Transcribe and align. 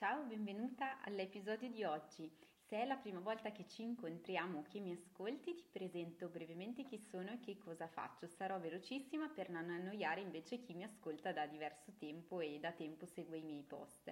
Ciao, 0.00 0.22
benvenuta 0.22 1.02
all'episodio 1.02 1.68
di 1.68 1.84
oggi. 1.84 2.26
Se 2.56 2.80
è 2.80 2.86
la 2.86 2.96
prima 2.96 3.20
volta 3.20 3.52
che 3.52 3.66
ci 3.66 3.82
incontriamo 3.82 4.60
o 4.60 4.62
che 4.62 4.80
mi 4.80 4.92
ascolti, 4.92 5.54
ti 5.54 5.68
presento 5.70 6.30
brevemente 6.30 6.84
chi 6.84 6.96
sono 6.96 7.32
e 7.32 7.40
che 7.40 7.58
cosa 7.58 7.86
faccio. 7.86 8.26
Sarò 8.26 8.58
velocissima 8.58 9.28
per 9.28 9.50
non 9.50 9.68
annoiare 9.68 10.22
invece 10.22 10.62
chi 10.62 10.72
mi 10.72 10.84
ascolta 10.84 11.34
da 11.34 11.46
diverso 11.46 11.92
tempo 11.98 12.40
e 12.40 12.58
da 12.58 12.72
tempo 12.72 13.04
segue 13.04 13.36
i 13.36 13.42
miei 13.42 13.62
post. 13.62 14.10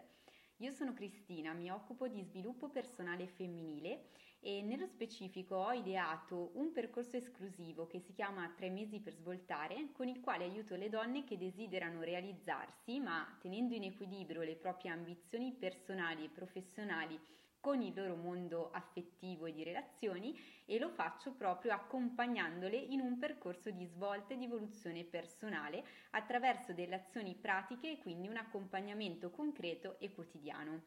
Io 0.59 0.72
sono 0.72 0.93
Cristina, 0.93 1.54
mi 1.54 1.70
occupo 1.70 2.07
di 2.07 2.20
sviluppo 2.20 2.68
personale 2.68 3.27
femminile 3.27 4.11
e 4.41 4.62
nello 4.62 4.86
specifico 4.86 5.57
ho 5.57 5.73
ideato 5.73 6.50
un 6.54 6.73
percorso 6.73 7.16
esclusivo 7.16 7.86
che 7.86 8.00
si 8.00 8.12
chiama 8.12 8.53
Tre 8.54 8.71
mesi 8.71 9.00
per 9.00 9.14
svoltare, 9.14 9.89
con 9.93 10.09
il 10.09 10.21
quale 10.21 10.45
aiuto 10.45 10.77
le 10.77 10.89
donne 10.89 11.25
che 11.25 11.36
desiderano 11.36 12.03
realizzarsi, 12.03 13.00
ma 13.00 13.27
tenendo 13.40 13.75
in 13.75 13.85
equilibrio 13.85 14.43
le 14.43 14.57
proprie 14.57 14.90
ambizioni 14.90 15.53
personali 15.53 16.25
e 16.25 16.30
professionali 16.30 17.21
con 17.61 17.82
il 17.82 17.93
loro 17.95 18.14
mondo 18.14 18.71
affettivo 18.71 19.46
e 19.46 19.53
di 19.53 19.64
relazioni 19.64 20.39
e 20.64 20.79
lo 20.79 20.90
faccio 20.90 21.32
proprio 21.32 21.73
accompagnandole 21.73 22.76
in 22.76 23.00
un 23.00 23.18
percorso 23.18 23.70
di 23.70 23.84
svolta 23.84 24.34
e 24.34 24.39
di 24.39 24.45
evoluzione 24.45 25.04
personale 25.04 25.84
attraverso 26.11 26.73
delle 26.73 26.95
azioni 26.95 27.34
pratiche 27.34 27.93
e 27.93 27.98
quindi 27.98 28.29
un 28.29 28.36
accompagnamento 28.36 29.31
concreto 29.31 29.98
e 29.98 30.12
quotidiano. 30.12 30.82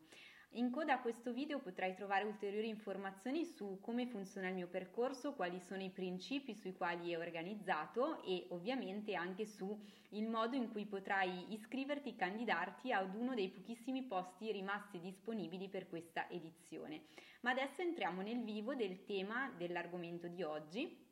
In 0.55 0.69
coda 0.69 0.95
a 0.95 0.99
questo 0.99 1.31
video 1.31 1.59
potrai 1.59 1.95
trovare 1.95 2.25
ulteriori 2.25 2.67
informazioni 2.67 3.45
su 3.45 3.79
come 3.79 4.05
funziona 4.05 4.49
il 4.49 4.55
mio 4.55 4.67
percorso, 4.67 5.33
quali 5.33 5.61
sono 5.61 5.81
i 5.81 5.89
principi 5.89 6.53
sui 6.55 6.73
quali 6.73 7.11
è 7.11 7.17
organizzato 7.17 8.21
e 8.23 8.47
ovviamente 8.49 9.15
anche 9.15 9.45
su 9.45 9.79
il 10.09 10.27
modo 10.27 10.57
in 10.57 10.69
cui 10.69 10.85
potrai 10.85 11.53
iscriverti 11.53 12.09
e 12.09 12.15
candidarti 12.17 12.91
ad 12.91 13.15
uno 13.15 13.33
dei 13.33 13.47
pochissimi 13.47 14.03
posti 14.03 14.51
rimasti 14.51 14.99
disponibili 14.99 15.69
per 15.69 15.87
questa 15.87 16.29
edizione. 16.29 17.03
Ma 17.43 17.51
adesso 17.51 17.81
entriamo 17.81 18.21
nel 18.21 18.43
vivo 18.43 18.75
del 18.75 19.05
tema 19.05 19.53
dell'argomento 19.55 20.27
di 20.27 20.43
oggi 20.43 21.07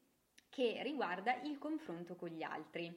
che 0.49 0.81
riguarda 0.83 1.39
il 1.43 1.57
confronto 1.57 2.17
con 2.17 2.27
gli 2.27 2.43
altri. 2.43 2.93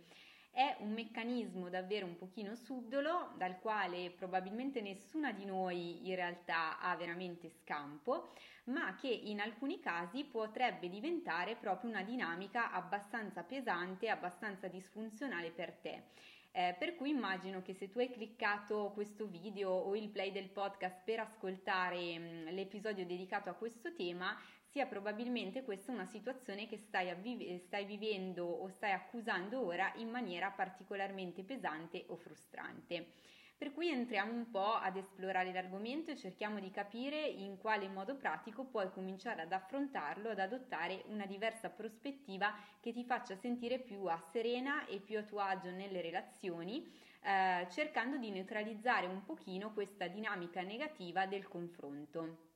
È 0.55 0.77
un 0.81 0.93
meccanismo 0.93 1.71
davvero 1.71 2.05
un 2.05 2.19
pochino 2.19 2.55
subdolo 2.55 3.33
dal 3.39 3.59
quale 3.59 4.11
probabilmente 4.11 4.83
nessuna 4.83 5.33
di 5.33 5.47
noi 5.47 6.07
in 6.07 6.15
realtà 6.15 6.79
ha 6.79 6.95
veramente 6.95 7.49
scampo, 7.49 8.35
ma 8.65 8.95
che 8.97 9.09
in 9.09 9.41
alcuni 9.41 9.81
casi 9.81 10.25
potrebbe 10.25 10.91
diventare 10.91 11.57
proprio 11.57 11.89
una 11.89 12.03
dinamica 12.03 12.71
abbastanza 12.71 13.43
pesante, 13.45 14.11
abbastanza 14.11 14.69
disfunzionale 14.69 15.53
per 15.53 15.73
te. 15.73 16.03
Eh, 16.51 16.77
per 16.79 16.97
cui 16.97 17.09
immagino 17.09 17.63
che 17.63 17.73
se 17.73 17.89
tu 17.89 17.99
hai 18.01 18.11
cliccato 18.11 18.91
questo 18.93 19.27
video 19.27 19.71
o 19.71 19.97
il 19.97 20.11
play 20.11 20.33
del 20.33 20.51
podcast 20.51 21.01
per 21.03 21.21
ascoltare 21.21 22.19
mh, 22.19 22.23
mm, 22.23 22.49
l'episodio 22.49 23.07
dedicato 23.07 23.49
a 23.49 23.55
questo 23.55 23.95
tema, 23.95 24.39
sia 24.73 24.87
probabilmente 24.87 25.65
questa 25.65 25.93
una 25.93 26.07
situazione 26.07 26.67
che 26.67 26.79
stai, 26.79 27.11
avviv- 27.11 27.59
stai 27.59 27.85
vivendo 27.85 28.47
o 28.47 28.69
stai 28.69 28.93
accusando 28.93 29.63
ora 29.63 29.93
in 29.97 30.09
maniera 30.09 30.51
particolarmente 30.51 31.45
pesante 31.45 32.07
o 32.09 32.17
frustrante. 32.17 33.13
Per 33.59 33.75
cui 33.75 33.91
entriamo 33.91 34.33
un 34.33 34.51
po' 34.51 34.73
ad 34.73 34.97
esplorare 34.97 35.53
l'argomento 35.53 36.11
e 36.11 36.17
cerchiamo 36.17 36.59
di 36.59 36.71
capire 36.71 37.21
in 37.21 37.59
quale 37.59 37.87
modo 37.87 38.17
pratico 38.17 38.65
puoi 38.65 38.91
cominciare 38.91 39.43
ad 39.43 39.53
affrontarlo, 39.53 40.31
ad 40.31 40.39
adottare 40.39 41.03
una 41.09 41.27
diversa 41.27 41.69
prospettiva 41.69 42.55
che 42.81 42.93
ti 42.93 43.05
faccia 43.05 43.37
sentire 43.37 43.79
più 43.79 44.07
a 44.07 44.19
serena 44.31 44.87
e 44.87 45.01
più 45.01 45.19
a 45.19 45.23
tuo 45.23 45.41
agio 45.41 45.71
nelle 45.71 46.01
relazioni, 46.01 46.91
eh, 47.21 47.69
cercando 47.71 48.17
di 48.17 48.31
neutralizzare 48.31 49.07
un 49.07 49.23
pochino 49.23 49.75
questa 49.75 50.07
dinamica 50.07 50.63
negativa 50.63 51.27
del 51.27 51.47
confronto. 51.47 52.52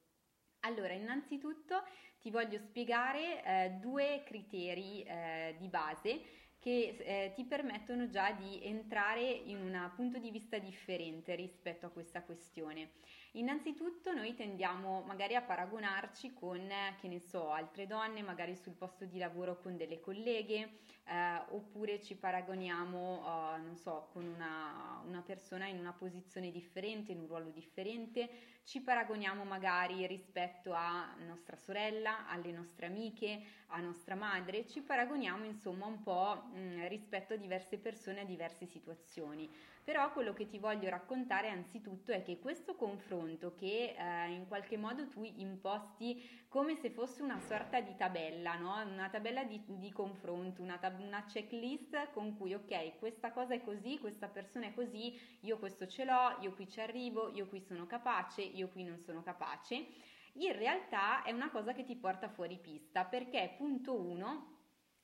Allora, 0.67 0.95
innanzitutto 0.95 1.84
ti 2.20 2.28
voglio 2.28 2.59
spiegare 2.59 3.45
eh, 3.45 3.70
due 3.81 4.25
criteri 4.27 5.05
eh, 5.05 5.55
di 5.59 5.69
base 5.69 6.21
che 6.59 6.97
eh, 6.99 7.32
ti 7.37 7.44
permettono 7.44 8.09
già 8.09 8.32
di 8.32 8.60
entrare 8.65 9.22
in 9.22 9.60
un 9.60 9.93
punto 9.94 10.19
di 10.19 10.32
vista 10.32 10.59
differente 10.59 11.37
rispetto 11.37 11.87
a 11.87 11.91
questa 11.91 12.25
questione. 12.25 12.91
Innanzitutto 13.32 14.12
noi 14.12 14.34
tendiamo 14.34 15.03
magari 15.03 15.34
a 15.34 15.42
paragonarci 15.42 16.32
con, 16.32 16.69
che 17.00 17.09
ne 17.09 17.20
so, 17.20 17.50
altre 17.50 17.87
donne, 17.87 18.22
magari 18.22 18.56
sul 18.56 18.72
posto 18.72 19.04
di 19.04 19.19
lavoro 19.19 19.60
con 19.60 19.76
delle 19.76 20.00
colleghe, 20.00 20.78
eh, 21.04 21.42
oppure 21.50 22.00
ci 22.00 22.16
paragoniamo, 22.16 23.56
uh, 23.56 23.62
non 23.62 23.76
so, 23.76 24.09
con 24.12 24.25
una, 24.25 25.03
una 25.06 25.22
persona 25.22 25.66
in 25.66 25.78
una 25.78 25.92
posizione 25.92 26.50
differente, 26.50 27.12
in 27.12 27.20
un 27.20 27.26
ruolo 27.26 27.50
differente, 27.50 28.54
ci 28.64 28.81
paragoniamo 28.81 29.44
magari 29.44 30.04
rispetto 30.06 30.72
a 30.72 31.14
nostra 31.25 31.56
sorella, 31.56 32.26
alle 32.26 32.50
nostre 32.50 32.87
amiche, 32.87 33.41
a 33.69 33.81
nostra 33.81 34.16
madre, 34.16 34.66
ci 34.66 34.81
paragoniamo 34.81 35.44
insomma 35.44 35.87
un 35.87 36.03
po' 36.03 36.43
mh, 36.53 36.58
mm, 36.58 36.87
rispetto 36.88 37.34
a 37.34 37.37
diverse 37.37 37.78
persone, 37.78 38.22
a 38.22 38.25
diverse 38.25 38.66
situazioni. 38.66 39.48
Però 39.84 40.10
quello 40.12 40.32
che 40.32 40.48
ti 40.48 40.58
voglio 40.58 40.88
raccontare 40.88 41.48
anzitutto 41.48 42.10
è 42.10 42.25
che 42.25 42.41
questo 42.41 42.75
confronto 42.75 43.16
che 43.56 43.94
eh, 43.97 44.31
in 44.32 44.47
qualche 44.47 44.77
modo 44.77 45.09
tu 45.09 45.22
imposti 45.22 46.44
come 46.49 46.75
se 46.77 46.91
fosse 46.91 47.22
una 47.22 47.38
sorta 47.38 47.81
di 47.81 47.94
tabella, 47.97 48.56
no? 48.56 48.82
una 48.82 49.09
tabella 49.09 49.44
di, 49.44 49.62
di 49.66 49.93
confronto, 49.93 50.62
una, 50.62 50.78
tab- 50.78 51.00
una 51.00 51.25
checklist 51.25 52.10
con 52.12 52.37
cui 52.37 52.55
ok, 52.55 52.99
questa 52.99 53.32
cosa 53.32 53.55
è 53.55 53.62
così, 53.62 53.99
questa 53.99 54.28
persona 54.28 54.66
è 54.66 54.75
così, 54.75 55.19
io 55.41 55.59
questo 55.59 55.87
ce 55.87 56.05
l'ho, 56.05 56.37
io 56.41 56.55
qui 56.55 56.69
ci 56.69 56.81
arrivo, 56.81 57.31
io 57.34 57.47
qui 57.47 57.60
sono 57.60 57.87
capace, 57.87 58.43
io 58.43 58.69
qui 58.69 58.84
non 58.84 59.00
sono 59.00 59.22
capace. 59.22 59.87
In 60.34 60.53
realtà 60.56 61.22
è 61.22 61.32
una 61.32 61.50
cosa 61.50 61.72
che 61.72 61.84
ti 61.84 61.97
porta 61.97 62.28
fuori 62.28 62.59
pista 62.59 63.05
perché 63.05 63.55
punto 63.56 63.99
1 63.99 64.55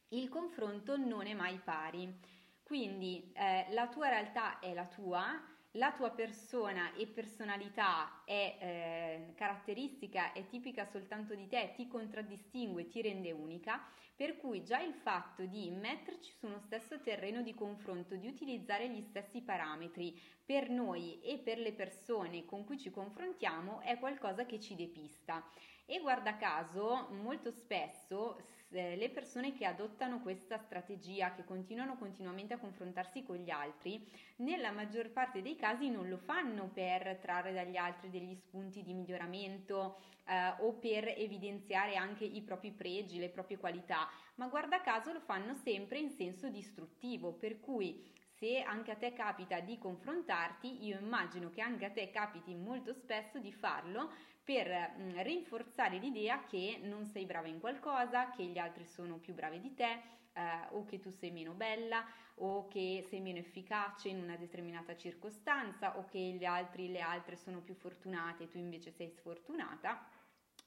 il 0.08 0.28
confronto 0.28 0.96
non 0.96 1.26
è 1.26 1.34
mai 1.34 1.58
pari. 1.58 2.40
Quindi 2.62 3.32
eh, 3.34 3.66
la 3.70 3.88
tua 3.88 4.08
realtà 4.08 4.58
è 4.58 4.72
la 4.72 4.86
tua, 4.86 5.40
la 5.76 5.92
tua 5.92 6.10
persona 6.10 6.92
e 6.94 7.06
personalità 7.06 8.22
è 8.24 8.56
eh, 8.58 9.32
caratteristica, 9.34 10.32
è 10.32 10.46
tipica 10.46 10.84
soltanto 10.84 11.34
di 11.34 11.46
te, 11.46 11.72
ti 11.74 11.88
contraddistingue, 11.88 12.88
ti 12.88 13.00
rende 13.00 13.32
unica, 13.32 13.80
per 14.14 14.36
cui 14.36 14.62
già 14.62 14.80
il 14.80 14.92
fatto 14.92 15.46
di 15.46 15.70
metterci 15.70 16.32
su 16.32 16.46
uno 16.46 16.58
stesso 16.58 17.00
terreno 17.00 17.40
di 17.42 17.54
confronto, 17.54 18.16
di 18.16 18.26
utilizzare 18.26 18.88
gli 18.90 19.00
stessi 19.00 19.40
parametri 19.40 20.20
per 20.44 20.68
noi 20.68 21.20
e 21.22 21.38
per 21.38 21.58
le 21.58 21.72
persone 21.72 22.44
con 22.44 22.64
cui 22.64 22.78
ci 22.78 22.90
confrontiamo 22.90 23.80
è 23.80 23.98
qualcosa 23.98 24.44
che 24.44 24.60
ci 24.60 24.74
depista. 24.74 25.42
E 25.86 26.00
guarda 26.00 26.36
caso, 26.36 27.08
molto 27.10 27.50
spesso 27.50 28.36
le 28.72 29.10
persone 29.10 29.52
che 29.52 29.66
adottano 29.66 30.20
questa 30.20 30.58
strategia, 30.58 31.32
che 31.32 31.44
continuano 31.44 31.96
continuamente 31.96 32.54
a 32.54 32.58
confrontarsi 32.58 33.22
con 33.22 33.36
gli 33.36 33.50
altri, 33.50 34.08
nella 34.36 34.70
maggior 34.70 35.10
parte 35.10 35.42
dei 35.42 35.56
casi 35.56 35.90
non 35.90 36.08
lo 36.08 36.16
fanno 36.16 36.70
per 36.72 37.18
trarre 37.20 37.52
dagli 37.52 37.76
altri 37.76 38.10
degli 38.10 38.34
spunti 38.34 38.82
di 38.82 38.94
miglioramento 38.94 40.00
eh, 40.26 40.54
o 40.60 40.72
per 40.74 41.08
evidenziare 41.16 41.96
anche 41.96 42.24
i 42.24 42.40
propri 42.42 42.70
pregi, 42.72 43.18
le 43.18 43.28
proprie 43.28 43.58
qualità, 43.58 44.08
ma 44.36 44.46
guarda 44.48 44.80
caso 44.80 45.12
lo 45.12 45.20
fanno 45.20 45.54
sempre 45.54 45.98
in 45.98 46.10
senso 46.10 46.48
distruttivo, 46.48 47.32
per 47.32 47.60
cui 47.60 48.20
se 48.42 48.60
anche 48.60 48.90
a 48.90 48.96
te 48.96 49.12
capita 49.12 49.60
di 49.60 49.78
confrontarti, 49.78 50.84
io 50.84 50.98
immagino 50.98 51.48
che 51.50 51.60
anche 51.60 51.84
a 51.84 51.90
te 51.90 52.10
capiti 52.10 52.56
molto 52.56 52.92
spesso 52.92 53.38
di 53.38 53.52
farlo 53.52 54.10
per 54.44 54.68
mh, 54.68 55.02
mm, 55.02 55.18
rinforzare 55.20 55.98
l'idea 55.98 56.44
che 56.44 56.80
non 56.82 57.06
sei 57.06 57.24
brava 57.24 57.48
in 57.48 57.60
qualcosa, 57.60 58.30
che 58.30 58.44
gli 58.44 58.58
altri 58.58 58.84
sono 58.84 59.18
più 59.18 59.34
bravi 59.34 59.60
di 59.60 59.74
te, 59.74 60.00
eh, 60.34 60.66
o 60.70 60.84
che 60.84 60.98
tu 60.98 61.10
sei 61.10 61.30
meno 61.30 61.52
bella, 61.52 62.04
o 62.36 62.66
che 62.68 63.04
sei 63.08 63.20
meno 63.20 63.38
efficace 63.38 64.08
in 64.08 64.20
una 64.20 64.36
determinata 64.36 64.96
circostanza, 64.96 65.98
o 65.98 66.04
che 66.06 66.18
gli 66.18 66.44
altri, 66.44 66.90
le 66.90 67.00
altre 67.00 67.36
sono 67.36 67.60
più 67.60 67.74
fortunate 67.74 68.44
e 68.44 68.48
tu 68.48 68.58
invece 68.58 68.90
sei 68.90 69.10
sfortunata 69.10 70.08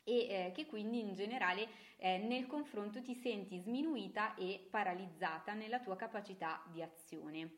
e 0.07 0.27
eh, 0.29 0.51
che 0.53 0.67
quindi 0.67 0.99
in 0.99 1.13
generale 1.15 1.67
eh, 1.97 2.19
nel 2.19 2.45
confronto 2.45 3.01
ti 3.01 3.15
senti 3.15 3.57
sminuita 3.57 4.35
e 4.35 4.67
paralizzata 4.69 5.53
nella 5.53 5.79
tua 5.79 5.95
capacità 5.95 6.63
di 6.71 6.81
azione. 6.81 7.57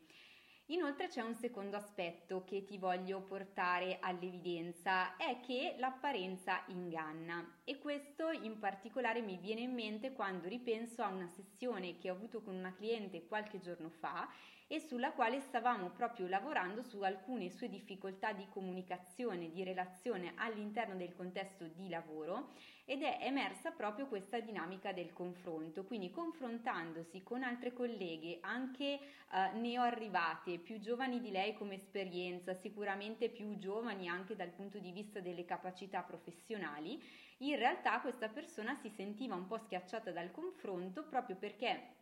Inoltre 0.70 1.08
c'è 1.08 1.22
un 1.22 1.34
secondo 1.34 1.78
aspetto 1.78 2.44
che 2.44 2.66
ti 2.66 2.78
voglio 2.78 3.22
portare 3.22 4.00
all'evidenza, 4.02 5.16
è 5.16 5.40
che 5.40 5.76
l'apparenza 5.78 6.62
inganna. 6.68 7.60
E 7.64 7.78
questo 7.78 8.32
in 8.32 8.60
particolare 8.60 9.22
mi 9.22 9.38
viene 9.38 9.62
in 9.62 9.74
mente 9.74 10.12
quando 10.12 10.50
ripenso 10.50 11.04
a 11.04 11.08
una 11.08 11.30
sessione 11.30 11.98
che 11.98 12.10
ho 12.10 12.14
avuto 12.16 12.42
con 12.42 12.54
una 12.54 12.74
cliente 12.74 13.28
qualche 13.28 13.62
giorno 13.62 13.90
fa 13.90 14.28
e 14.68 14.82
sulla 14.82 15.14
quale 15.14 15.40
stavamo 15.40 15.90
proprio 15.92 16.28
lavorando 16.28 16.84
su 16.84 17.02
alcune 17.02 17.50
sue 17.50 17.70
difficoltà 17.70 18.34
di 18.34 18.46
comunicazione, 18.50 19.50
di 19.50 19.64
relazione 19.64 20.34
all'interno 20.36 20.96
del 20.96 21.16
contesto 21.16 21.66
di 21.68 21.88
lavoro 21.88 22.52
ed 22.84 23.02
è 23.02 23.20
emersa 23.22 23.72
proprio 23.72 24.08
questa 24.08 24.40
dinamica 24.40 24.92
del 24.92 25.14
confronto, 25.14 25.86
quindi 25.86 26.12
confrontandosi 26.12 27.24
con 27.24 27.44
altre 27.44 27.72
colleghe 27.72 28.40
anche 28.42 28.86
eh, 28.86 29.52
neoarrivate, 29.54 30.60
più 30.60 30.80
giovani 30.80 31.22
di 31.22 31.32
lei 31.32 31.54
come 31.54 31.76
esperienza, 31.76 32.54
sicuramente 32.54 33.30
più 33.30 33.58
giovani 33.58 34.10
anche 34.10 34.36
dal 34.36 34.52
punto 34.52 34.80
di 34.80 34.92
vista 34.92 35.22
delle 35.22 35.46
capacità 35.46 36.02
professionali, 36.02 37.02
in 37.40 37.56
realtà 37.56 38.00
questa 38.02 38.30
persona 38.30 38.76
si 38.76 38.90
sentiva 38.90 39.36
un 39.36 39.48
po' 39.48 39.58
schiacciata 39.58 40.12
dal 40.12 40.32
confronto 40.32 41.04
proprio 41.04 41.36
perché 41.36 41.96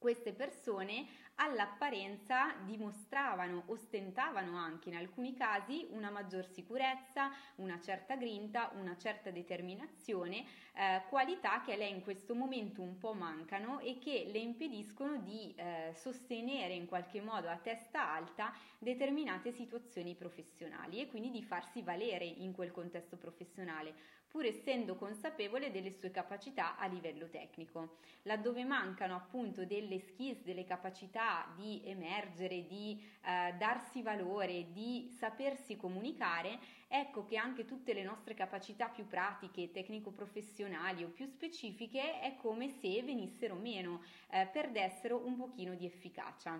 queste 0.00 0.32
persone 0.32 1.06
all'apparenza 1.40 2.54
dimostravano, 2.64 3.64
ostentavano 3.66 4.56
anche 4.58 4.90
in 4.90 4.96
alcuni 4.96 5.34
casi 5.34 5.86
una 5.90 6.10
maggior 6.10 6.46
sicurezza, 6.46 7.30
una 7.56 7.80
certa 7.80 8.16
grinta, 8.16 8.70
una 8.74 8.96
certa 8.98 9.30
determinazione, 9.30 10.44
eh, 10.74 11.02
qualità 11.08 11.62
che 11.62 11.72
a 11.72 11.76
lei 11.76 11.92
in 11.92 12.02
questo 12.02 12.34
momento 12.34 12.82
un 12.82 12.98
po' 12.98 13.14
mancano 13.14 13.80
e 13.80 13.98
che 13.98 14.28
le 14.30 14.38
impediscono 14.38 15.16
di 15.16 15.54
eh, 15.56 15.92
sostenere 15.94 16.74
in 16.74 16.86
qualche 16.86 17.22
modo 17.22 17.48
a 17.48 17.56
testa 17.56 18.12
alta 18.12 18.52
determinate 18.78 19.50
situazioni 19.52 20.14
professionali 20.14 21.00
e 21.00 21.08
quindi 21.08 21.30
di 21.30 21.42
farsi 21.42 21.80
valere 21.80 22.24
in 22.24 22.52
quel 22.52 22.70
contesto 22.70 23.16
professionale 23.16 24.18
pur 24.30 24.44
essendo 24.44 24.94
consapevole 24.94 25.72
delle 25.72 25.90
sue 25.90 26.12
capacità 26.12 26.76
a 26.76 26.86
livello 26.86 27.28
tecnico. 27.28 27.96
Laddove 28.22 28.62
mancano 28.64 29.16
appunto 29.16 29.64
delle 29.64 29.98
skills, 29.98 30.44
delle 30.44 30.64
capacità 30.64 31.29
di 31.56 31.82
emergere, 31.84 32.66
di 32.66 33.00
eh, 33.22 33.54
darsi 33.58 34.02
valore, 34.02 34.70
di 34.72 35.08
sapersi 35.18 35.76
comunicare, 35.76 36.58
ecco 36.88 37.24
che 37.24 37.36
anche 37.36 37.64
tutte 37.64 37.92
le 37.92 38.02
nostre 38.02 38.34
capacità 38.34 38.88
più 38.88 39.06
pratiche, 39.06 39.70
tecnico-professionali 39.70 41.04
o 41.04 41.08
più 41.08 41.26
specifiche 41.26 42.20
è 42.20 42.36
come 42.36 42.68
se 42.68 43.02
venissero 43.02 43.54
meno, 43.54 44.02
eh, 44.30 44.46
perdessero 44.46 45.24
un 45.24 45.36
pochino 45.36 45.74
di 45.74 45.86
efficacia. 45.86 46.58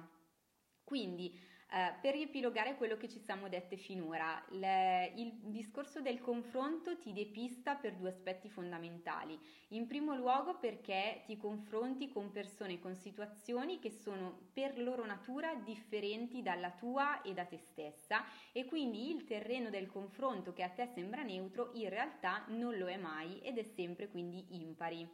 Quindi 0.85 1.39
eh, 1.73 1.95
per 2.01 2.15
riepilogare 2.15 2.75
quello 2.75 2.97
che 2.97 3.09
ci 3.09 3.21
siamo 3.21 3.49
dette 3.49 3.77
finora, 3.77 4.45
le, 4.51 5.13
il 5.17 5.33
discorso 5.43 6.01
del 6.01 6.21
confronto 6.21 6.99
ti 6.99 7.13
depista 7.13 7.77
per 7.77 7.95
due 7.95 8.09
aspetti 8.09 8.49
fondamentali. 8.49 9.39
In 9.69 9.87
primo 9.87 10.15
luogo 10.17 10.59
perché 10.59 11.23
ti 11.27 11.37
confronti 11.37 12.09
con 12.09 12.33
persone, 12.33 12.81
con 12.81 12.97
situazioni 12.97 13.79
che 13.79 13.91
sono 13.91 14.49
per 14.53 14.79
loro 14.81 15.07
natura 15.07 15.55
differenti 15.55 16.43
dalla 16.43 16.73
tua 16.73 17.23
e 17.23 17.35
da 17.35 17.45
te 17.45 17.59
stessa 17.59 18.25
e 18.51 18.65
quindi 18.65 19.11
il 19.15 19.25
terreno 19.25 19.71
del 19.71 19.87
confronto 19.87 20.53
che 20.53 20.65
a 20.65 20.71
te 20.71 20.87
sembra 20.87 21.23
neutro 21.23 21.71
in 21.75 21.89
realtà 21.89 22.45
non 22.49 22.77
lo 22.77 22.89
è 22.89 22.97
mai 22.97 23.39
ed 23.43 23.59
è 23.59 23.63
sempre 23.63 24.09
quindi 24.09 24.45
impari. 24.57 25.09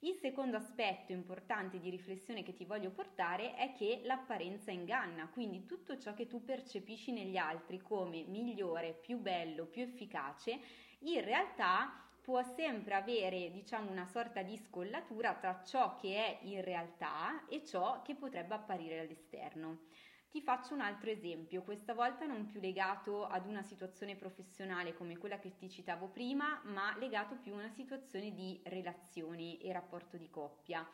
Il 0.00 0.14
secondo 0.20 0.58
aspetto 0.58 1.12
importante 1.12 1.78
di 1.78 1.88
riflessione 1.88 2.42
che 2.42 2.54
ti 2.54 2.66
voglio 2.66 2.90
portare 2.90 3.54
è 3.54 3.72
che 3.72 4.02
l'apparenza 4.04 4.70
inganna, 4.70 5.28
quindi 5.28 5.64
tutto 5.64 5.98
ciò 5.98 6.12
che 6.12 6.26
tu 6.26 6.44
percepisci 6.44 7.12
negli 7.12 7.38
altri 7.38 7.80
come 7.80 8.22
migliore, 8.24 8.92
più 8.92 9.18
bello, 9.18 9.64
più 9.66 9.82
efficace, 9.82 10.60
in 11.00 11.24
realtà 11.24 12.04
può 12.20 12.42
sempre 12.42 12.94
avere, 12.94 13.50
diciamo, 13.50 13.90
una 13.90 14.06
sorta 14.06 14.42
di 14.42 14.56
scollatura 14.58 15.34
tra 15.34 15.62
ciò 15.64 15.94
che 15.94 16.16
è 16.16 16.38
in 16.42 16.62
realtà 16.62 17.46
e 17.48 17.64
ciò 17.64 18.02
che 18.02 18.14
potrebbe 18.14 18.54
apparire 18.54 19.00
all'esterno. 19.00 19.86
Ti 20.36 20.42
faccio 20.42 20.74
un 20.74 20.82
altro 20.82 21.08
esempio, 21.08 21.62
questa 21.62 21.94
volta 21.94 22.26
non 22.26 22.44
più 22.44 22.60
legato 22.60 23.24
ad 23.24 23.46
una 23.46 23.62
situazione 23.62 24.16
professionale 24.16 24.92
come 24.92 25.16
quella 25.16 25.38
che 25.38 25.56
ti 25.56 25.70
citavo 25.70 26.08
prima, 26.08 26.60
ma 26.64 26.94
legato 26.98 27.36
più 27.36 27.54
a 27.54 27.56
una 27.56 27.70
situazione 27.70 28.34
di 28.34 28.60
relazioni 28.64 29.56
e 29.56 29.72
rapporto 29.72 30.18
di 30.18 30.28
coppia. 30.28 30.86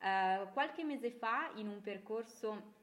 Uh, 0.00 0.50
qualche 0.54 0.82
mese 0.82 1.10
fa, 1.10 1.50
in 1.56 1.68
un 1.68 1.82
percorso 1.82 2.75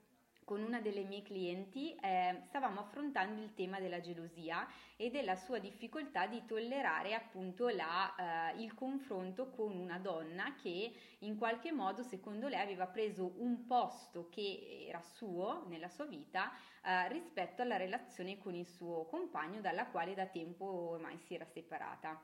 con 0.43 0.61
una 0.61 0.81
delle 0.81 1.03
mie 1.03 1.21
clienti 1.21 1.95
eh, 1.95 2.41
stavamo 2.47 2.79
affrontando 2.79 3.41
il 3.41 3.53
tema 3.53 3.79
della 3.79 3.99
gelosia 3.99 4.67
e 4.95 5.09
della 5.09 5.35
sua 5.35 5.59
difficoltà 5.59 6.27
di 6.27 6.43
tollerare 6.45 7.13
appunto 7.13 7.69
la, 7.69 8.51
eh, 8.53 8.61
il 8.61 8.73
confronto 8.73 9.49
con 9.49 9.75
una 9.75 9.99
donna 9.99 10.55
che 10.61 10.93
in 11.19 11.37
qualche 11.37 11.71
modo 11.71 12.03
secondo 12.03 12.47
lei 12.47 12.61
aveva 12.61 12.87
preso 12.87 13.33
un 13.37 13.65
posto 13.65 14.29
che 14.29 14.85
era 14.87 15.01
suo 15.01 15.65
nella 15.67 15.89
sua 15.89 16.05
vita 16.05 16.51
eh, 16.83 17.07
rispetto 17.09 17.61
alla 17.61 17.77
relazione 17.77 18.37
con 18.37 18.55
il 18.55 18.67
suo 18.67 19.05
compagno 19.05 19.61
dalla 19.61 19.87
quale 19.87 20.13
da 20.13 20.25
tempo 20.25 20.65
ormai 20.65 21.17
si 21.17 21.35
era 21.35 21.45
separata. 21.45 22.21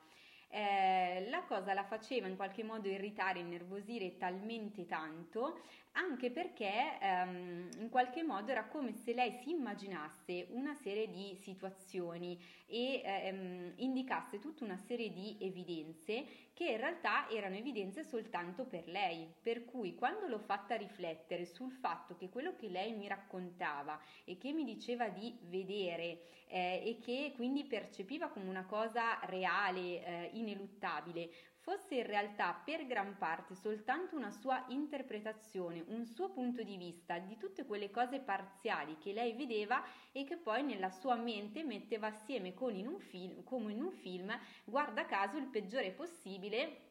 Eh, 0.52 1.28
la 1.30 1.44
cosa 1.44 1.72
la 1.74 1.84
faceva 1.84 2.26
in 2.26 2.34
qualche 2.34 2.64
modo 2.64 2.88
irritare, 2.88 3.38
innervosire 3.38 4.16
talmente 4.16 4.84
tanto 4.84 5.60
anche 5.92 6.30
perché 6.30 6.98
ehm, 7.00 7.68
in 7.78 7.88
qualche 7.88 8.22
modo 8.22 8.50
era 8.50 8.66
come 8.66 8.92
se 8.92 9.12
lei 9.12 9.32
si 9.42 9.50
immaginasse 9.50 10.46
una 10.50 10.74
serie 10.74 11.10
di 11.10 11.36
situazioni 11.42 12.40
e 12.66 13.02
ehm, 13.04 13.72
indicasse 13.76 14.38
tutta 14.38 14.64
una 14.64 14.76
serie 14.76 15.12
di 15.12 15.36
evidenze 15.40 16.24
che 16.54 16.66
in 16.70 16.76
realtà 16.76 17.28
erano 17.28 17.56
evidenze 17.56 18.04
soltanto 18.04 18.66
per 18.66 18.86
lei, 18.86 19.32
per 19.42 19.64
cui 19.64 19.94
quando 19.94 20.26
l'ho 20.28 20.38
fatta 20.38 20.76
riflettere 20.76 21.44
sul 21.46 21.72
fatto 21.72 22.16
che 22.16 22.28
quello 22.28 22.54
che 22.54 22.68
lei 22.68 22.92
mi 22.92 23.08
raccontava 23.08 23.98
e 24.24 24.36
che 24.36 24.52
mi 24.52 24.64
diceva 24.64 25.08
di 25.08 25.36
vedere 25.42 26.20
eh, 26.48 26.82
e 26.84 26.98
che 27.00 27.32
quindi 27.34 27.64
percepiva 27.64 28.28
come 28.28 28.48
una 28.48 28.66
cosa 28.66 29.18
reale, 29.24 30.04
eh, 30.04 30.30
ineluttabile, 30.34 31.30
fosse 31.60 31.96
in 31.96 32.06
realtà 32.06 32.54
per 32.64 32.86
gran 32.86 33.16
parte 33.18 33.54
soltanto 33.54 34.16
una 34.16 34.30
sua 34.30 34.64
interpretazione, 34.68 35.84
un 35.88 36.06
suo 36.06 36.30
punto 36.30 36.62
di 36.62 36.76
vista 36.76 37.18
di 37.18 37.36
tutte 37.36 37.64
quelle 37.64 37.90
cose 37.90 38.20
parziali 38.20 38.96
che 38.98 39.12
lei 39.12 39.34
vedeva 39.34 39.82
e 40.12 40.24
che 40.24 40.36
poi 40.36 40.62
nella 40.62 40.90
sua 40.90 41.16
mente 41.16 41.62
metteva 41.62 42.08
assieme 42.08 42.54
con 42.54 42.74
in 42.74 42.86
un 42.86 42.98
film, 42.98 43.42
come 43.44 43.72
in 43.72 43.82
un 43.82 43.92
film, 43.92 44.36
guarda 44.64 45.04
caso 45.04 45.36
il 45.36 45.46
peggiore 45.46 45.92
possibile 45.92 46.88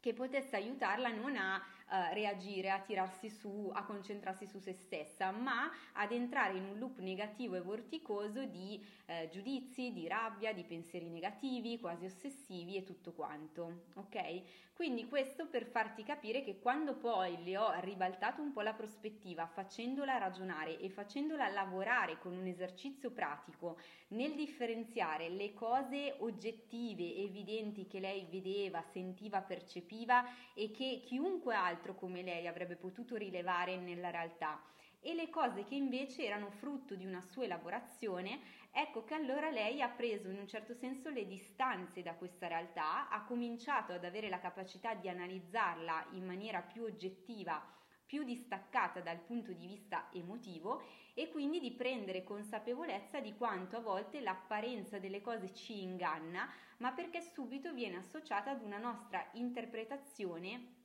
che 0.00 0.12
potesse 0.12 0.56
aiutarla 0.56 1.10
non 1.10 1.36
a 1.36 1.60
uh, 1.90 2.12
reagire, 2.12 2.70
a 2.70 2.80
tirarsi 2.80 3.30
su, 3.30 3.70
a 3.72 3.84
concentrarsi 3.84 4.46
su 4.46 4.58
se 4.58 4.72
stessa, 4.72 5.30
ma 5.30 5.70
ad 5.92 6.12
entrare 6.12 6.56
in 6.56 6.64
un 6.64 6.78
loop 6.78 6.98
negativo 7.00 7.56
e 7.56 7.60
vorticoso 7.60 8.44
di 8.44 8.84
uh, 9.06 9.28
giudizi, 9.28 9.92
di 9.92 10.06
rabbia, 10.06 10.52
di 10.52 10.64
pensieri 10.64 11.08
negativi, 11.08 11.78
quasi 11.78 12.04
ossessivi 12.04 12.76
e 12.76 12.84
tutto 12.84 13.12
quanto. 13.12 13.84
Ok? 13.94 14.66
Quindi 14.78 15.08
questo 15.08 15.48
per 15.48 15.66
farti 15.66 16.04
capire 16.04 16.44
che 16.44 16.60
quando 16.60 16.94
poi 16.94 17.42
le 17.42 17.58
ho 17.58 17.72
ribaltato 17.80 18.40
un 18.40 18.52
po' 18.52 18.60
la 18.60 18.74
prospettiva, 18.74 19.44
facendola 19.44 20.18
ragionare 20.18 20.78
e 20.78 20.88
facendola 20.88 21.48
lavorare 21.48 22.16
con 22.18 22.32
un 22.32 22.46
esercizio 22.46 23.10
pratico 23.10 23.76
nel 24.10 24.36
differenziare 24.36 25.30
le 25.30 25.52
cose 25.52 26.14
oggettive, 26.18 27.16
evidenti 27.16 27.88
che 27.88 27.98
lei 27.98 28.28
vedeva, 28.30 28.80
sentiva, 28.92 29.40
percepiva 29.40 30.24
e 30.54 30.70
che 30.70 31.02
chiunque 31.04 31.56
altro 31.56 31.77
come 31.94 32.22
lei 32.22 32.46
avrebbe 32.46 32.76
potuto 32.76 33.16
rilevare 33.16 33.76
nella 33.76 34.10
realtà. 34.10 34.62
E 35.00 35.14
le 35.14 35.30
cose 35.30 35.64
che 35.64 35.76
invece 35.76 36.24
erano 36.24 36.50
frutto 36.50 36.96
di 36.96 37.06
una 37.06 37.20
sua 37.20 37.44
elaborazione, 37.44 38.40
ecco 38.72 39.04
che 39.04 39.14
allora 39.14 39.48
lei 39.48 39.80
ha 39.80 39.88
preso 39.88 40.28
in 40.28 40.38
un 40.38 40.48
certo 40.48 40.74
senso 40.74 41.08
le 41.08 41.26
distanze 41.26 42.02
da 42.02 42.14
questa 42.14 42.48
realtà, 42.48 43.08
ha 43.08 43.24
cominciato 43.24 43.92
ad 43.92 44.04
avere 44.04 44.28
la 44.28 44.40
capacità 44.40 44.94
di 44.94 45.08
analizzarla 45.08 46.08
in 46.12 46.24
maniera 46.24 46.60
più 46.62 46.82
oggettiva, 46.82 47.62
più 48.08 48.24
distaccata 48.24 49.00
dal 49.00 49.18
punto 49.18 49.52
di 49.52 49.66
vista 49.66 50.08
emotivo 50.12 50.82
e 51.14 51.28
quindi 51.28 51.60
di 51.60 51.72
prendere 51.72 52.24
consapevolezza 52.24 53.20
di 53.20 53.36
quanto 53.36 53.76
a 53.76 53.80
volte 53.80 54.20
l'apparenza 54.20 54.98
delle 54.98 55.20
cose 55.20 55.52
ci 55.52 55.82
inganna, 55.82 56.50
ma 56.78 56.92
perché 56.92 57.20
subito 57.20 57.72
viene 57.72 57.98
associata 57.98 58.50
ad 58.50 58.62
una 58.62 58.78
nostra 58.78 59.28
interpretazione 59.32 60.77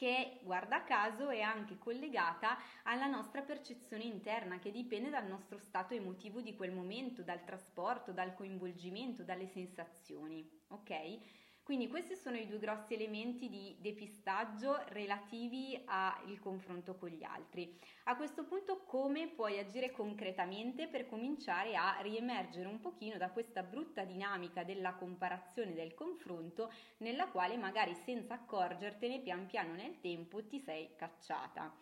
che 0.00 0.38
guarda 0.40 0.82
caso 0.82 1.28
è 1.28 1.42
anche 1.42 1.76
collegata 1.76 2.56
alla 2.84 3.04
nostra 3.04 3.42
percezione 3.42 4.04
interna 4.04 4.58
che 4.58 4.70
dipende 4.70 5.10
dal 5.10 5.26
nostro 5.26 5.58
stato 5.58 5.92
emotivo 5.92 6.40
di 6.40 6.56
quel 6.56 6.72
momento, 6.72 7.22
dal 7.22 7.44
trasporto, 7.44 8.10
dal 8.10 8.32
coinvolgimento, 8.32 9.24
dalle 9.24 9.46
sensazioni, 9.46 10.50
ok? 10.68 11.18
Quindi 11.70 11.86
questi 11.86 12.16
sono 12.16 12.36
i 12.36 12.48
due 12.48 12.58
grossi 12.58 12.94
elementi 12.94 13.48
di 13.48 13.76
depistaggio 13.78 14.82
relativi 14.88 15.80
al 15.84 16.36
confronto 16.40 16.96
con 16.96 17.10
gli 17.10 17.22
altri. 17.22 17.78
A 18.06 18.16
questo 18.16 18.42
punto 18.42 18.82
come 18.82 19.28
puoi 19.28 19.56
agire 19.56 19.92
concretamente 19.92 20.88
per 20.88 21.06
cominciare 21.06 21.76
a 21.76 21.96
riemergere 22.00 22.66
un 22.66 22.80
pochino 22.80 23.18
da 23.18 23.30
questa 23.30 23.62
brutta 23.62 24.02
dinamica 24.02 24.64
della 24.64 24.94
comparazione 24.94 25.72
del 25.72 25.94
confronto 25.94 26.72
nella 26.96 27.28
quale 27.28 27.56
magari 27.56 27.94
senza 27.94 28.34
accorgertene 28.34 29.20
pian 29.20 29.46
piano 29.46 29.72
nel 29.74 30.00
tempo 30.00 30.44
ti 30.44 30.58
sei 30.58 30.96
cacciata. 30.96 31.72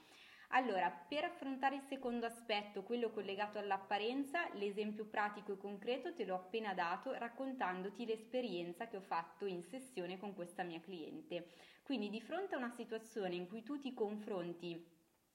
Allora, 0.52 0.90
per 0.90 1.24
affrontare 1.24 1.74
il 1.76 1.82
secondo 1.82 2.24
aspetto, 2.24 2.82
quello 2.82 3.10
collegato 3.10 3.58
all'apparenza, 3.58 4.48
l'esempio 4.54 5.04
pratico 5.04 5.52
e 5.52 5.58
concreto 5.58 6.14
te 6.14 6.24
l'ho 6.24 6.36
appena 6.36 6.72
dato 6.72 7.12
raccontandoti 7.12 8.06
l'esperienza 8.06 8.86
che 8.88 8.96
ho 8.96 9.02
fatto 9.02 9.44
in 9.44 9.62
sessione 9.62 10.16
con 10.16 10.34
questa 10.34 10.62
mia 10.62 10.80
cliente. 10.80 11.48
Quindi 11.82 12.08
di 12.08 12.22
fronte 12.22 12.54
a 12.54 12.58
una 12.58 12.70
situazione 12.70 13.34
in 13.34 13.46
cui 13.46 13.62
tu 13.62 13.78
ti 13.78 13.92
confronti 13.92 14.82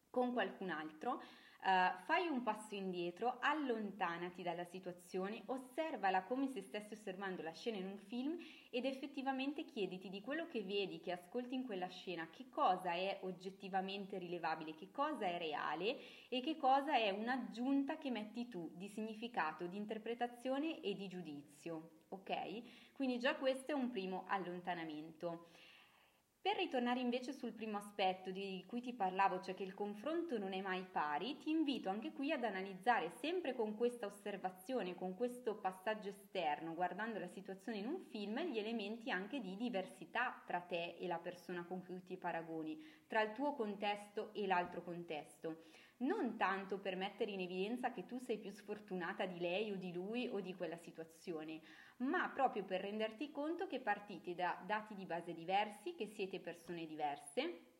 con 0.10 0.34
qualcun 0.34 0.72
altro, 0.72 1.22
Uh, 1.64 1.98
fai 2.04 2.28
un 2.28 2.44
passo 2.44 2.76
indietro, 2.76 3.38
allontanati 3.40 4.44
dalla 4.44 4.66
situazione, 4.66 5.44
osservala 5.46 6.24
come 6.24 6.50
se 6.50 6.62
stessi 6.62 6.94
osservando 6.94 7.42
la 7.42 7.54
scena 7.54 7.78
in 7.78 7.86
un 7.86 7.98
film 7.98 8.38
ed 8.70 8.84
effettivamente 8.84 9.64
chiediti 9.64 10.10
di 10.10 10.20
quello 10.20 10.46
che 10.48 10.62
vedi, 10.62 11.00
che 11.00 11.14
ascolti 11.14 11.56
in 11.56 11.64
quella 11.64 11.88
scena, 11.88 12.28
che 12.30 12.50
cosa 12.50 12.92
è 12.92 13.20
oggettivamente 13.22 14.18
rilevabile, 14.18 14.76
che 14.76 14.92
cosa 14.92 15.26
è 15.26 15.38
reale 15.38 15.98
e 16.28 16.42
che 16.42 16.58
cosa 16.58 16.98
è 16.98 17.12
un'aggiunta 17.12 17.98
che 17.98 18.10
metti 18.10 18.50
tu 18.50 18.70
di 18.74 18.90
significato, 18.90 19.66
di 19.66 19.78
interpretazione 19.78 20.82
e 20.82 20.94
di 20.96 21.08
giudizio. 21.08 22.02
Ok? 22.10 22.92
Quindi 22.92 23.20
già 23.20 23.36
questo 23.36 23.72
è 23.72 23.74
un 23.74 23.90
primo 23.90 24.26
allontanamento. 24.28 25.48
Per 26.44 26.58
ritornare 26.58 27.00
invece 27.00 27.32
sul 27.32 27.54
primo 27.54 27.78
aspetto 27.78 28.30
di 28.30 28.66
cui 28.68 28.82
ti 28.82 28.92
parlavo, 28.92 29.40
cioè 29.40 29.56
che 29.56 29.64
il 29.64 29.74
confronto 29.74 30.38
non 30.38 30.52
è 30.52 30.60
mai 30.60 30.84
pari, 30.84 31.38
ti 31.38 31.50
invito 31.50 31.88
anche 31.88 32.12
qui 32.12 32.34
ad 32.34 32.44
analizzare 32.44 33.10
sempre 33.12 33.56
con 33.56 33.78
questa 33.78 34.08
osservazione, 34.08 34.94
con 34.94 35.16
questo 35.16 35.56
passaggio 35.56 36.10
esterno, 36.10 36.74
guardando 36.74 37.18
la 37.18 37.30
situazione 37.30 37.78
in 37.78 37.88
un 37.88 38.02
film, 38.10 38.42
gli 38.42 38.58
elementi 38.58 39.10
anche 39.10 39.40
di 39.40 39.56
diversità 39.56 40.44
tra 40.46 40.60
te 40.60 40.98
e 41.00 41.08
la 41.08 41.18
persona 41.18 41.64
con 41.64 41.82
cui 41.82 42.04
ti 42.04 42.18
paragoni, 42.18 42.78
tra 43.08 43.22
il 43.22 43.32
tuo 43.32 43.54
contesto 43.54 44.34
e 44.34 44.46
l'altro 44.46 44.84
contesto 44.84 45.68
non 45.98 46.38
tanto 46.38 46.80
per 46.80 46.96
mettere 46.96 47.32
in 47.32 47.42
evidenza 47.42 47.92
che 47.92 48.06
tu 48.06 48.20
sei 48.20 48.38
più 48.38 48.52
sfortunata 48.52 49.26
di 49.26 49.40
lei 49.40 49.72
o 49.72 49.76
di 49.76 49.94
lui 49.94 50.28
o 50.28 50.40
di 50.40 50.54
quella 50.56 50.78
situazione, 50.78 51.62
ma 51.98 52.30
proprio 52.30 52.64
per 52.64 52.82
renderti 52.82 53.32
conto 53.32 53.68
che 53.68 53.80
partite 53.80 54.36
da 54.36 54.62
dati 54.66 54.96
di 54.96 55.06
base 55.06 55.34
diversi, 55.34 55.96
che 55.96 56.08
siete 56.08 56.40
persone 56.40 56.86
diverse, 56.86 57.72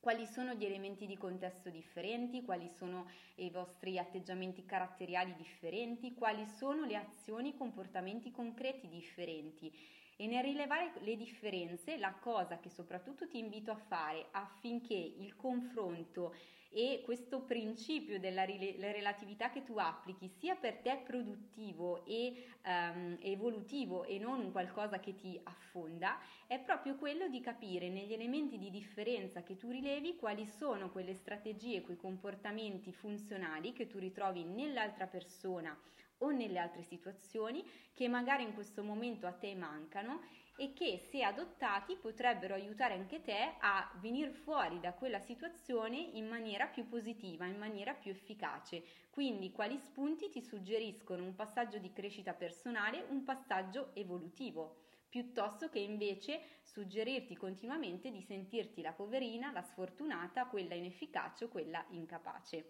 quali 0.00 0.26
sono 0.26 0.54
gli 0.54 0.64
elementi 0.64 1.06
di 1.06 1.16
contesto 1.16 1.70
differenti, 1.70 2.42
quali 2.42 2.68
sono 2.68 3.10
i 3.36 3.50
vostri 3.50 3.98
atteggiamenti 3.98 4.64
caratteriali 4.64 5.34
differenti, 5.34 6.14
quali 6.14 6.46
sono 6.46 6.84
le 6.84 6.96
azioni, 6.96 7.50
i 7.50 7.56
comportamenti 7.56 8.30
concreti 8.30 8.88
differenti. 8.88 9.70
E 10.20 10.26
nel 10.26 10.42
rilevare 10.42 10.94
le 11.02 11.14
differenze, 11.14 11.96
la 11.96 12.12
cosa 12.12 12.58
che 12.58 12.70
soprattutto 12.70 13.28
ti 13.28 13.38
invito 13.38 13.70
a 13.70 13.76
fare 13.76 14.26
affinché 14.32 14.94
il 14.94 15.36
confronto 15.36 16.34
e 16.70 17.02
questo 17.04 17.42
principio 17.42 18.18
della 18.18 18.44
relatività 18.44 19.48
che 19.50 19.62
tu 19.62 19.78
applichi 19.78 20.28
sia 20.28 20.56
per 20.56 20.78
te 20.78 21.00
produttivo 21.04 22.04
e 22.04 22.48
um, 22.64 23.16
evolutivo 23.20 24.04
e 24.04 24.18
non 24.18 24.50
qualcosa 24.50 24.98
che 24.98 25.14
ti 25.14 25.38
affonda, 25.44 26.18
è 26.48 26.58
proprio 26.58 26.96
quello 26.96 27.28
di 27.28 27.40
capire 27.40 27.88
negli 27.88 28.12
elementi 28.12 28.58
di 28.58 28.70
differenza 28.70 29.44
che 29.44 29.56
tu 29.56 29.70
rilevi 29.70 30.16
quali 30.16 30.46
sono 30.46 30.90
quelle 30.90 31.14
strategie, 31.14 31.82
quei 31.82 31.96
comportamenti 31.96 32.92
funzionali 32.92 33.72
che 33.72 33.86
tu 33.86 33.98
ritrovi 33.98 34.42
nell'altra 34.42 35.06
persona 35.06 35.78
o 36.18 36.30
nelle 36.30 36.58
altre 36.58 36.82
situazioni 36.82 37.64
che 37.94 38.08
magari 38.08 38.42
in 38.42 38.54
questo 38.54 38.82
momento 38.82 39.26
a 39.26 39.32
te 39.32 39.54
mancano 39.54 40.20
e 40.56 40.72
che 40.72 40.98
se 41.10 41.22
adottati 41.22 41.96
potrebbero 41.96 42.54
aiutare 42.54 42.94
anche 42.94 43.22
te 43.22 43.54
a 43.60 43.92
venire 44.00 44.32
fuori 44.32 44.80
da 44.80 44.92
quella 44.92 45.20
situazione 45.20 45.96
in 45.96 46.26
maniera 46.26 46.66
più 46.66 46.88
positiva, 46.88 47.46
in 47.46 47.58
maniera 47.58 47.94
più 47.94 48.10
efficace. 48.10 48.82
Quindi 49.10 49.52
quali 49.52 49.78
spunti 49.78 50.30
ti 50.30 50.42
suggeriscono 50.42 51.22
un 51.22 51.36
passaggio 51.36 51.78
di 51.78 51.92
crescita 51.92 52.34
personale, 52.34 53.04
un 53.08 53.22
passaggio 53.22 53.94
evolutivo? 53.94 54.82
piuttosto 55.08 55.70
che 55.70 55.78
invece 55.78 56.60
suggerirti 56.62 57.34
continuamente 57.36 58.10
di 58.10 58.20
sentirti 58.20 58.82
la 58.82 58.92
poverina, 58.92 59.50
la 59.52 59.62
sfortunata, 59.62 60.46
quella 60.46 60.74
inefficace 60.74 61.44
o 61.44 61.48
quella 61.48 61.84
incapace. 61.90 62.68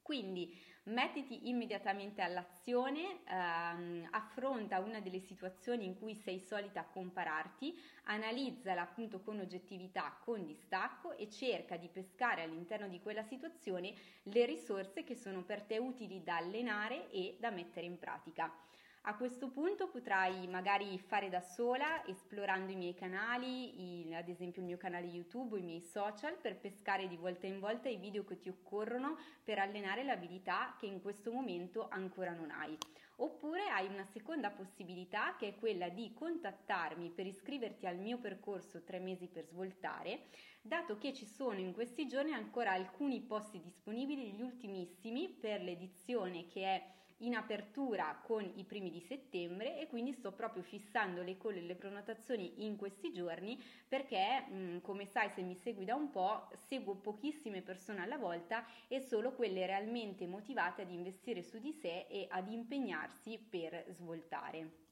Quindi 0.00 0.56
mettiti 0.84 1.48
immediatamente 1.48 2.22
all'azione, 2.22 3.22
ehm, 3.26 4.08
affronta 4.10 4.80
una 4.80 5.00
delle 5.00 5.20
situazioni 5.20 5.84
in 5.84 5.94
cui 5.98 6.14
sei 6.14 6.38
solita 6.40 6.84
compararti, 6.86 7.78
analizzala 8.04 8.82
appunto 8.82 9.20
con 9.20 9.38
oggettività, 9.38 10.18
con 10.20 10.44
distacco 10.44 11.12
e 11.16 11.28
cerca 11.28 11.76
di 11.76 11.88
pescare 11.88 12.42
all'interno 12.42 12.88
di 12.88 13.00
quella 13.00 13.22
situazione 13.22 13.94
le 14.24 14.44
risorse 14.46 15.04
che 15.04 15.14
sono 15.14 15.44
per 15.44 15.62
te 15.64 15.78
utili 15.78 16.22
da 16.22 16.36
allenare 16.36 17.08
e 17.10 17.36
da 17.38 17.50
mettere 17.50 17.86
in 17.86 17.98
pratica. 17.98 18.54
A 19.04 19.16
questo 19.16 19.48
punto 19.48 19.88
potrai 19.88 20.46
magari 20.46 20.98
fare 20.98 21.30
da 21.30 21.40
sola 21.40 22.06
esplorando 22.06 22.70
i 22.70 22.76
miei 22.76 22.94
canali, 22.94 24.02
il, 24.02 24.14
ad 24.14 24.28
esempio 24.28 24.60
il 24.60 24.68
mio 24.68 24.76
canale 24.76 25.06
YouTube 25.06 25.58
i 25.58 25.62
miei 25.62 25.80
social 25.80 26.36
per 26.36 26.58
pescare 26.58 27.08
di 27.08 27.16
volta 27.16 27.46
in 27.46 27.60
volta 27.60 27.88
i 27.88 27.96
video 27.96 28.24
che 28.24 28.38
ti 28.38 28.50
occorrono 28.50 29.16
per 29.42 29.58
allenare 29.58 30.04
l'abilità 30.04 30.76
che 30.78 30.84
in 30.84 31.00
questo 31.00 31.32
momento 31.32 31.88
ancora 31.88 32.34
non 32.34 32.50
hai. 32.50 32.76
Oppure 33.16 33.70
hai 33.70 33.86
una 33.86 34.04
seconda 34.04 34.50
possibilità 34.50 35.34
che 35.36 35.48
è 35.48 35.54
quella 35.54 35.88
di 35.88 36.12
contattarmi 36.12 37.10
per 37.10 37.24
iscriverti 37.24 37.86
al 37.86 37.96
mio 37.96 38.18
percorso 38.18 38.84
3 38.84 38.98
mesi 38.98 39.28
per 39.28 39.46
svoltare, 39.46 40.26
dato 40.60 40.98
che 40.98 41.14
ci 41.14 41.24
sono 41.24 41.58
in 41.58 41.72
questi 41.72 42.06
giorni 42.06 42.34
ancora 42.34 42.72
alcuni 42.72 43.22
posti 43.22 43.62
disponibili, 43.62 44.32
gli 44.32 44.42
ultimissimi 44.42 45.30
per 45.30 45.62
l'edizione 45.62 46.46
che 46.46 46.64
è 46.64 46.98
in 47.20 47.34
apertura 47.34 48.20
con 48.22 48.50
i 48.56 48.64
primi 48.64 48.90
di 48.90 49.00
settembre 49.00 49.78
e 49.78 49.86
quindi 49.86 50.12
sto 50.12 50.32
proprio 50.32 50.62
fissando 50.62 51.22
le 51.22 51.36
call 51.36 51.56
e 51.56 51.62
le 51.62 51.74
prenotazioni 51.74 52.64
in 52.64 52.76
questi 52.76 53.12
giorni 53.12 53.60
perché 53.88 54.44
mm, 54.48 54.78
come 54.78 55.06
sai 55.06 55.30
se 55.30 55.42
mi 55.42 55.54
segui 55.54 55.84
da 55.84 55.94
un 55.94 56.10
po' 56.10 56.48
seguo 56.54 56.96
pochissime 56.96 57.62
persone 57.62 58.02
alla 58.02 58.18
volta 58.18 58.64
e 58.88 59.00
solo 59.00 59.32
quelle 59.32 59.66
realmente 59.66 60.26
motivate 60.26 60.82
ad 60.82 60.90
investire 60.90 61.42
su 61.42 61.58
di 61.58 61.72
sé 61.72 62.06
e 62.08 62.26
ad 62.28 62.50
impegnarsi 62.50 63.38
per 63.38 63.84
svoltare. 63.88 64.88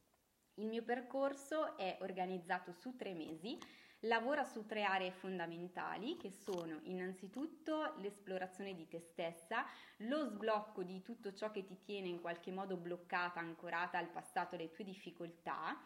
Il 0.55 0.67
mio 0.67 0.83
percorso 0.83 1.77
è 1.77 1.99
organizzato 2.01 2.73
su 2.73 2.97
tre 2.97 3.15
mesi 3.15 3.57
Lavora 4.03 4.45
su 4.45 4.65
tre 4.65 4.85
aree 4.85 5.11
fondamentali 5.11 6.17
che 6.17 6.31
sono 6.31 6.79
innanzitutto 6.85 7.95
l'esplorazione 7.97 8.73
di 8.73 8.87
te 8.87 9.01
stessa, 9.01 9.67
lo 9.99 10.25
sblocco 10.25 10.85
di 10.85 11.03
tutto 11.03 11.35
ciò 11.35 11.51
che 11.51 11.65
ti 11.65 11.81
tiene 11.83 12.07
in 12.07 12.21
qualche 12.21 12.53
modo 12.53 12.77
bloccata, 12.77 13.41
ancorata 13.41 13.99
al 13.99 14.09
passato, 14.09 14.55
alle 14.55 14.71
tue 14.71 14.85
difficoltà 14.85 15.77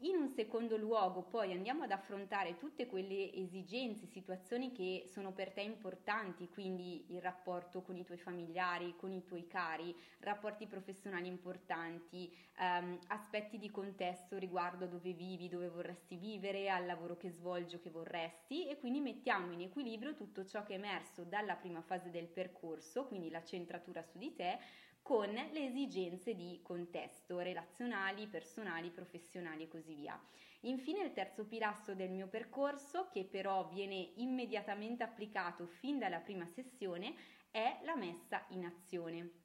in 0.00 0.16
un 0.16 0.28
secondo 0.28 0.76
luogo 0.76 1.22
poi 1.22 1.52
andiamo 1.52 1.84
ad 1.84 1.92
affrontare 1.92 2.56
tutte 2.58 2.86
quelle 2.86 3.32
esigenze, 3.32 4.06
situazioni 4.06 4.72
che 4.72 5.04
sono 5.12 5.32
per 5.32 5.52
te 5.52 5.62
importanti, 5.62 6.48
quindi 6.48 7.06
il 7.10 7.22
rapporto 7.22 7.82
con 7.82 7.96
i 7.96 8.04
tuoi 8.04 8.18
familiari, 8.18 8.96
con 8.96 9.12
i 9.12 9.24
tuoi 9.24 9.46
cari, 9.46 9.94
rapporti 10.20 10.66
professionali 10.66 11.28
importanti, 11.28 12.30
ehm, 12.58 12.98
aspetti 13.08 13.58
di 13.58 13.70
contesto 13.70 14.36
riguardo 14.36 14.86
dove 14.86 15.12
vivi, 15.12 15.48
dove 15.48 15.68
vorresti 15.68 16.16
vivere, 16.16 16.68
al 16.68 16.86
lavoro 16.86 17.16
che 17.16 17.30
svolgi 17.30 17.76
o 17.76 17.80
che 17.80 17.90
vorresti 17.90 18.68
e 18.68 18.78
quindi 18.78 19.00
mettiamo 19.00 19.52
in 19.52 19.60
equilibrio 19.60 20.14
tutto 20.14 20.44
ciò 20.44 20.64
che 20.64 20.74
è 20.74 20.76
emerso 20.76 21.24
dalla 21.24 21.54
prima 21.54 21.82
fase 21.82 22.10
del 22.10 22.26
percorso, 22.26 23.06
quindi 23.06 23.30
la 23.30 23.44
centratura 23.44 24.02
su 24.02 24.18
di 24.18 24.34
te, 24.34 24.58
con 25.04 25.28
le 25.34 25.66
esigenze 25.66 26.34
di 26.34 26.60
contesto 26.62 27.40
relazionali, 27.40 28.26
personali, 28.26 28.88
professionali 28.88 29.64
e 29.64 29.68
così 29.68 29.92
via. 29.92 30.18
Infine 30.60 31.02
il 31.02 31.12
terzo 31.12 31.44
pilastro 31.44 31.94
del 31.94 32.08
mio 32.08 32.26
percorso, 32.26 33.08
che 33.12 33.26
però 33.26 33.68
viene 33.68 34.12
immediatamente 34.16 35.02
applicato 35.02 35.66
fin 35.66 35.98
dalla 35.98 36.20
prima 36.20 36.46
sessione, 36.46 37.14
è 37.50 37.80
la 37.84 37.96
messa 37.96 38.46
in 38.48 38.64
azione 38.64 39.43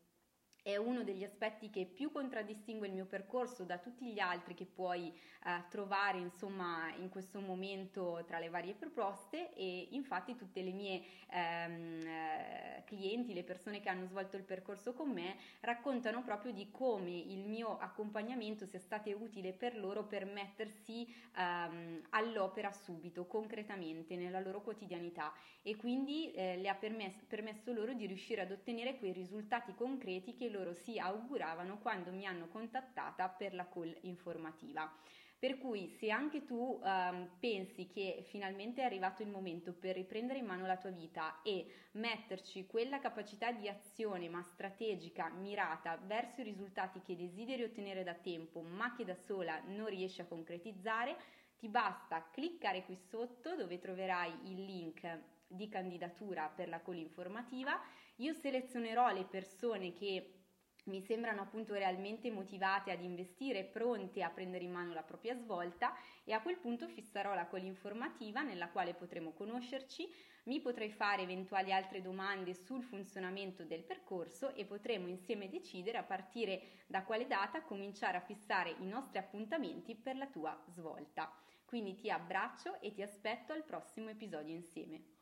è 0.74 0.78
uno 0.78 1.04
degli 1.04 1.24
aspetti 1.24 1.70
che 1.70 1.86
più 1.86 2.12
contraddistingue 2.12 2.88
il 2.88 2.94
mio 2.94 3.06
percorso 3.06 3.64
da 3.64 3.78
tutti 3.78 4.12
gli 4.12 4.20
altri 4.20 4.54
che 4.54 4.66
puoi 4.66 5.08
eh, 5.10 5.64
trovare 5.70 6.18
insomma 6.18 6.94
in 6.98 7.10
questo 7.10 7.40
momento 7.40 8.24
tra 8.28 8.40
le 8.40 8.50
varie 8.50 8.74
proposte 8.74 9.54
e 9.54 9.88
infatti 9.92 10.36
tutte 10.36 10.62
le 10.62 10.72
mie 10.72 11.04
ehm, 11.30 12.02
eh, 12.06 12.84
clienti, 12.86 13.34
le 13.34 13.44
persone 13.44 13.80
che 13.80 13.90
hanno 13.90 14.06
svolto 14.06 14.38
il 14.38 14.44
percorso 14.44 14.94
con 14.94 15.10
me 15.12 15.38
raccontano 15.62 16.24
proprio 16.24 16.52
di 16.52 16.70
come 16.72 17.12
il 17.12 17.46
mio 17.46 17.78
accompagnamento 17.78 18.66
sia 18.66 18.80
stato 18.80 19.10
utile 19.10 19.54
per 19.54 19.78
loro 19.78 20.06
per 20.06 20.26
mettersi 20.26 21.08
ehm, 21.38 22.08
all'opera 22.10 22.72
subito, 22.72 23.26
concretamente 23.26 24.16
nella 24.16 24.40
loro 24.40 24.62
quotidianità. 24.62 25.34
E 25.62 25.76
quindi 25.76 26.32
eh, 26.32 26.58
le 26.58 26.70
ha 26.70 26.76
permesso, 26.76 27.26
permesso 27.28 27.72
loro 27.74 27.94
di 27.94 28.06
riuscire 28.06 28.42
ad 28.42 28.52
ottenere 28.52 28.98
quei 28.98 29.14
risultati 29.14 29.74
concreti 29.76 30.36
che 30.36 30.50
loro 30.60 30.74
si 30.74 31.00
auguravano 31.00 31.80
quando 31.80 32.12
mi 32.12 32.26
hanno 32.26 32.48
contattata 32.48 33.28
per 33.30 33.54
la 33.54 33.68
call 33.68 33.96
informativa. 34.02 34.92
Per 35.40 35.58
cui 35.58 35.88
se 35.88 36.12
anche 36.12 36.44
tu 36.44 36.82
um, 36.84 37.30
pensi 37.40 37.88
che 37.88 38.26
finalmente 38.28 38.82
è 38.82 38.84
arrivato 38.84 39.22
il 39.22 39.30
momento 39.30 39.72
per 39.72 39.96
riprendere 39.96 40.40
in 40.40 40.46
mano 40.46 40.66
la 40.66 40.76
tua 40.76 40.90
vita 40.90 41.42
e 41.44 41.66
metterci 41.92 42.66
quella 42.66 43.00
capacità 43.00 43.50
di 43.54 43.70
azione 43.70 44.28
ma 44.28 44.44
strategica, 44.44 45.30
mirata 45.30 45.98
verso 46.06 46.42
i 46.42 46.44
risultati 46.44 47.02
che 47.02 47.16
desideri 47.16 47.64
ottenere 47.64 48.04
da 48.04 48.16
tempo 48.16 48.60
ma 48.60 48.94
che 48.94 49.06
da 49.06 49.16
sola 49.16 49.62
non 49.66 49.88
riesci 49.88 50.20
a 50.20 50.26
concretizzare, 50.26 51.16
ti 51.58 51.70
basta 51.70 52.28
cliccare 52.32 52.84
qui 52.84 52.98
sotto 52.98 53.56
dove 53.56 53.80
troverai 53.80 54.52
il 54.52 54.66
link 54.66 55.20
di 55.48 55.70
candidatura 55.70 56.52
per 56.54 56.68
la 56.68 56.82
call 56.82 56.98
informativa. 56.98 57.80
Io 58.18 58.34
selezionerò 58.34 59.14
le 59.14 59.24
persone 59.24 59.94
che 59.94 60.39
mi 60.86 61.02
sembrano 61.02 61.42
appunto 61.42 61.74
realmente 61.74 62.32
motivate 62.32 62.92
ad 62.92 63.02
investire, 63.02 63.64
pronte 63.64 64.24
a 64.24 64.30
prendere 64.30 64.64
in 64.64 64.72
mano 64.72 64.94
la 64.94 65.04
propria 65.04 65.36
svolta 65.36 65.94
e 66.24 66.34
a 66.34 66.42
quel 66.42 66.58
punto 66.58 66.88
fisserò 66.88 67.34
la 67.34 67.48
call 67.48 67.64
informativa 67.64 68.42
nella 68.42 68.70
quale 68.70 68.94
potremo 68.94 69.34
conoscerci, 69.34 70.10
mi 70.44 70.62
potrei 70.62 70.92
fare 70.92 71.22
eventuali 71.22 71.72
altre 71.72 72.02
domande 72.02 72.54
sul 72.54 72.84
funzionamento 72.84 73.64
del 73.66 73.84
percorso 73.84 74.54
e 74.56 74.66
potremo 74.66 75.08
insieme 75.08 75.50
decidere 75.50 75.98
a 75.98 76.04
partire 76.04 76.62
da 76.88 77.04
quale 77.04 77.28
data 77.28 77.62
cominciare 77.62 78.18
a 78.18 78.22
fissare 78.22 78.76
i 78.80 78.86
nostri 78.86 79.20
appuntamenti 79.20 79.96
per 79.96 80.16
la 80.16 80.28
tua 80.28 80.60
svolta. 80.70 81.32
Quindi 81.66 81.96
ti 81.96 82.10
abbraccio 82.10 82.82
e 82.82 82.94
ti 82.94 83.04
aspetto 83.04 83.54
al 83.54 83.64
prossimo 83.64 84.10
episodio 84.10 84.56
insieme. 84.56 85.19